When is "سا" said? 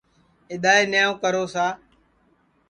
1.53-1.65